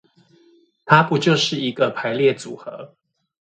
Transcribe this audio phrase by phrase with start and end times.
[0.83, 2.95] 它不就是一個排列組合